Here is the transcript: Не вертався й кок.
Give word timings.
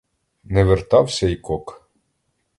Не 0.43 0.63
вертався 0.63 1.27
й 1.27 1.35
кок. 1.35 1.89